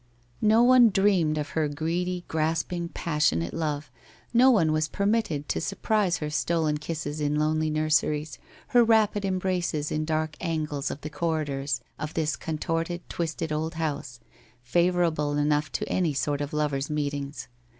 [0.41, 3.91] No one dreamed of her greedy, grasping, passionate love;
[4.33, 9.91] no one was permitted to surprise her stolen kisses in lonely nurseries, her rapid embraces
[9.91, 14.19] in dark angles of the corridors of this contorted, twisted old house,
[14.63, 17.47] favour able enough to any sort of lovers' meetings.